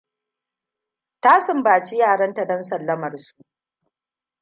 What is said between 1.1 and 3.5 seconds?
Ta sunbaci yaran ta don sallamar su.